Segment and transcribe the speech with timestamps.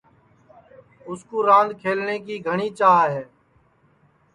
[1.07, 3.21] اُس کُو راند کھلٹؔے کی گھٹؔی چاھ ہے